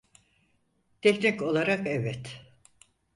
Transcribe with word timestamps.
Teknik 1.01 1.41
olarak 1.41 1.87
evet. 1.87 2.43